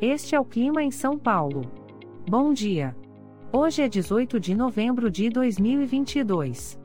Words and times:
Este 0.00 0.34
é 0.34 0.40
o 0.40 0.44
clima 0.44 0.82
em 0.82 0.90
São 0.90 1.18
Paulo. 1.18 1.62
Bom 2.28 2.52
dia. 2.52 2.94
Hoje 3.50 3.80
é 3.80 3.88
18 3.88 4.38
de 4.38 4.54
novembro 4.54 5.10
de 5.10 5.30
2022. 5.30 6.78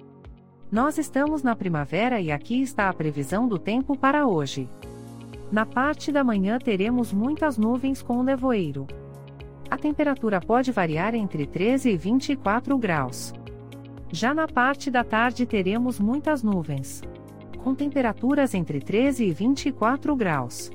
Nós 0.72 0.98
estamos 0.98 1.44
na 1.44 1.54
primavera 1.54 2.22
e 2.22 2.32
aqui 2.32 2.62
está 2.62 2.88
a 2.88 2.94
previsão 2.94 3.50
do 3.50 3.60
tempo 3.60 3.98
para 3.98 4.26
hoje. 4.26 4.70
Na 5.52 5.66
parte 5.66 6.10
da 6.10 6.24
manhã 6.24 6.58
teremos 6.58 7.12
muitas 7.12 7.58
nuvens 7.58 8.02
com 8.02 8.24
nevoeiro. 8.24 8.88
A 9.70 9.78
temperatura 9.78 10.40
pode 10.40 10.72
variar 10.72 11.14
entre 11.14 11.46
13 11.46 11.90
e 11.90 11.98
24 11.98 12.78
graus. 12.78 13.34
Já 14.10 14.34
na 14.34 14.48
parte 14.48 14.90
da 14.90 15.04
tarde 15.04 15.46
teremos 15.46 16.00
muitas 16.00 16.42
nuvens. 16.42 17.02
Com 17.62 17.76
temperaturas 17.76 18.54
entre 18.54 18.80
13 18.80 19.26
e 19.26 19.34
24 19.34 20.16
graus. 20.16 20.72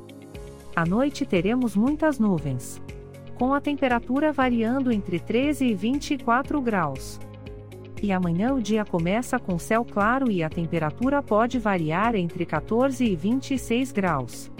À 0.77 0.85
noite 0.85 1.25
teremos 1.25 1.75
muitas 1.75 2.19
nuvens. 2.19 2.83
Com 3.35 3.55
a 3.55 3.62
temperatura 3.62 4.30
variando 4.30 4.93
entre 4.93 5.19
13 5.19 5.69
e 5.69 5.75
24 5.75 6.61
graus. 6.61 7.19
E 8.02 8.12
amanhã 8.12 8.52
o 8.52 8.61
dia 8.61 8.85
começa 8.85 9.39
com 9.39 9.59
céu 9.59 9.87
claro 9.87 10.30
e 10.30 10.43
a 10.43 10.51
temperatura 10.51 11.23
pode 11.23 11.59
variar 11.59 12.15
entre 12.15 12.45
14 12.45 13.02
e 13.02 13.16
26 13.16 13.91
graus. 13.91 14.52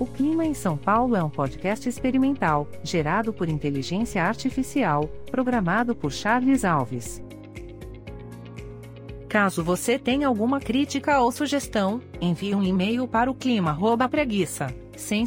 O 0.00 0.06
Clima 0.06 0.46
em 0.46 0.54
São 0.54 0.78
Paulo 0.78 1.14
é 1.14 1.22
um 1.22 1.28
podcast 1.28 1.86
experimental, 1.86 2.66
gerado 2.82 3.30
por 3.30 3.46
inteligência 3.46 4.24
artificial, 4.24 5.04
programado 5.30 5.94
por 5.94 6.10
Charles 6.10 6.64
Alves. 6.64 7.22
Caso 9.28 9.62
você 9.62 9.98
tenha 9.98 10.26
alguma 10.26 10.58
crítica 10.58 11.20
ou 11.20 11.30
sugestão, 11.30 12.00
envie 12.18 12.54
um 12.54 12.62
e-mail 12.62 13.06
para 13.06 13.30
o 13.30 13.34
clima@preguiça, 13.34 14.74
sem. 14.96 15.24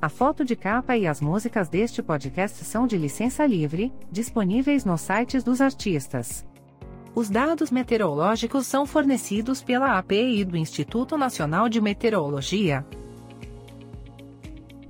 A 0.00 0.08
foto 0.08 0.44
de 0.44 0.54
capa 0.56 0.96
e 0.96 1.06
as 1.06 1.20
músicas 1.20 1.70
deste 1.70 2.02
podcast 2.02 2.64
são 2.64 2.86
de 2.86 2.98
licença 2.98 3.46
livre, 3.46 3.90
disponíveis 4.10 4.84
nos 4.84 5.00
sites 5.00 5.42
dos 5.42 5.60
artistas. 5.60 6.44
Os 7.14 7.30
dados 7.30 7.70
meteorológicos 7.70 8.66
são 8.66 8.84
fornecidos 8.84 9.62
pela 9.62 9.96
API 9.98 10.44
do 10.44 10.56
Instituto 10.56 11.16
Nacional 11.16 11.68
de 11.68 11.80
Meteorologia. 11.80 12.84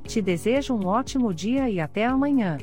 Te 0.04 0.20
desejo 0.20 0.74
um 0.74 0.86
ótimo 0.86 1.32
dia 1.32 1.68
e 1.70 1.78
até 1.78 2.04
amanhã. 2.04 2.58